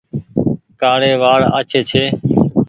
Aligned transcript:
ڪآڙي 0.81 1.11
وآڙ 1.21 1.39
آڇي 1.57 1.79
ڇي۔ 1.89 2.03